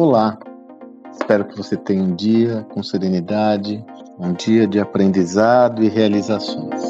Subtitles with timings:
[0.00, 0.38] Olá,
[1.10, 3.84] espero que você tenha um dia com serenidade,
[4.16, 6.80] um dia de aprendizado e realizações.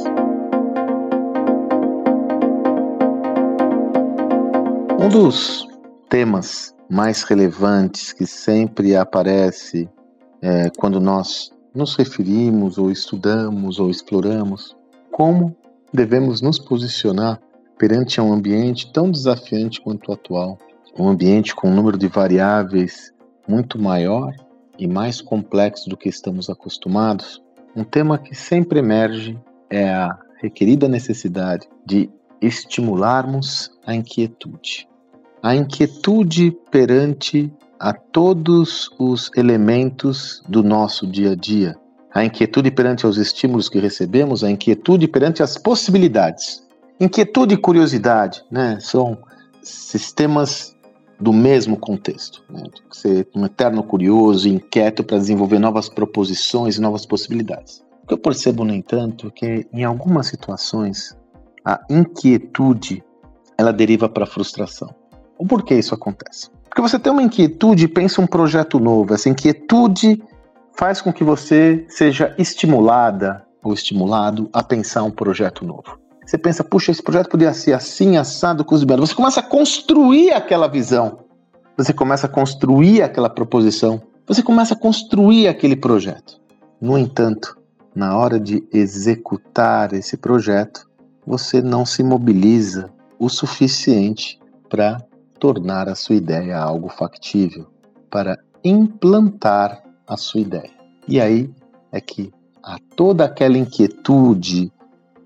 [5.01, 5.67] Um dos
[6.11, 9.89] temas mais relevantes que sempre aparece
[10.43, 14.77] é, quando nós nos referimos ou estudamos ou exploramos
[15.11, 15.57] como
[15.95, 17.41] devemos nos posicionar
[17.79, 20.59] perante um ambiente tão desafiante quanto o atual,
[20.99, 23.13] um ambiente com um número de variáveis
[23.47, 24.35] muito maior
[24.79, 27.43] e mais complexo do que estamos acostumados,
[27.75, 29.39] um tema que sempre emerge
[29.71, 34.89] é a requerida necessidade de estimularmos a inquietude.
[35.43, 41.77] A inquietude perante a todos os elementos do nosso dia a dia.
[42.13, 46.67] A inquietude perante os estímulos que recebemos, a inquietude perante as possibilidades.
[46.99, 49.19] Inquietude e curiosidade né, são
[49.63, 50.75] sistemas
[51.21, 52.43] do mesmo contexto.
[52.49, 52.63] Né?
[52.91, 57.85] Ser um eterno curioso inquieto para desenvolver novas proposições e novas possibilidades.
[58.05, 61.17] O que eu percebo, no entanto, é que em algumas situações
[61.65, 63.05] a inquietude
[63.57, 64.95] ela deriva para a frustração.
[65.37, 66.49] O porquê isso acontece?
[66.65, 69.13] Porque você tem uma inquietude e pensa um projeto novo.
[69.13, 70.23] Essa inquietude
[70.77, 75.99] faz com que você seja estimulada ou estimulado a pensar um projeto novo.
[76.29, 79.01] Você pensa, puxa, esse projeto poderia ser assim, assado, cozinhado.
[79.01, 81.21] Você começa a construir aquela visão.
[81.75, 84.03] Você começa a construir aquela proposição.
[84.27, 86.39] Você começa a construir aquele projeto.
[86.79, 87.57] No entanto,
[87.95, 90.87] na hora de executar esse projeto,
[91.27, 95.01] você não se mobiliza o suficiente para
[95.41, 97.69] tornar a sua ideia algo factível,
[98.11, 100.73] para implantar a sua ideia.
[101.09, 101.51] E aí
[101.91, 102.31] é que
[102.63, 104.71] há toda aquela inquietude,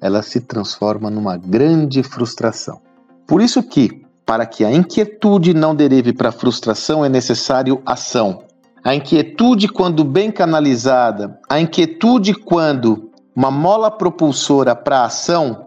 [0.02, 2.80] ela se transforma numa grande frustração.
[3.24, 8.42] Por isso que, para que a inquietude não derive para frustração, é necessário ação.
[8.82, 15.66] A inquietude, quando bem canalizada, a inquietude, quando uma mola propulsora para a ação,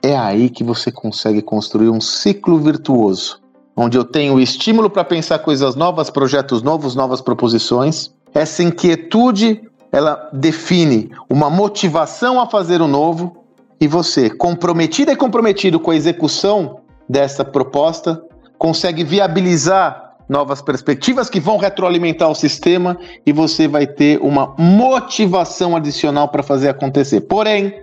[0.00, 3.40] é aí que você consegue construir um ciclo virtuoso,
[3.76, 8.12] onde eu tenho estímulo para pensar coisas novas, projetos novos, novas proposições.
[8.32, 13.41] Essa inquietude, ela define uma motivação a fazer o novo
[13.82, 18.24] e você, comprometido e comprometido com a execução dessa proposta,
[18.56, 25.74] consegue viabilizar novas perspectivas que vão retroalimentar o sistema e você vai ter uma motivação
[25.74, 27.22] adicional para fazer acontecer.
[27.22, 27.74] Porém,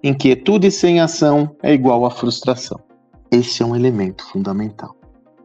[0.00, 2.78] inquietude sem ação é igual a frustração.
[3.28, 4.94] Esse é um elemento fundamental.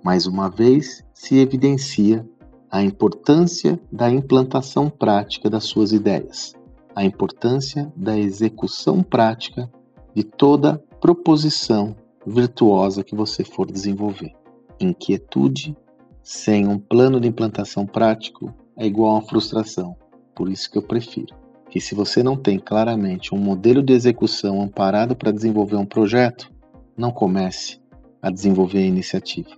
[0.03, 2.23] Mais uma vez, se evidencia
[2.69, 6.53] a importância da implantação prática das suas ideias,
[6.95, 9.67] a importância da execução prática
[10.17, 11.95] de toda proposição
[12.25, 14.33] virtuosa que você for desenvolver.
[14.79, 15.77] Inquietude
[16.23, 19.95] sem um plano de implantação prático é igual a frustração.
[20.35, 21.35] Por isso que eu prefiro
[21.69, 26.51] que se você não tem claramente um modelo de execução amparado para desenvolver um projeto,
[26.97, 27.79] não comece
[28.19, 29.51] a desenvolver a iniciativa.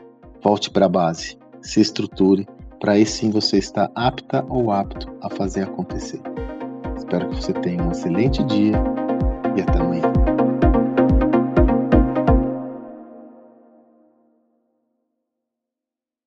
[0.43, 2.45] Volte para a base, se estruture,
[2.81, 6.19] para aí sim você estar apta ou apto a fazer acontecer.
[6.97, 8.73] Espero que você tenha um excelente dia
[9.55, 9.98] e até amanhã.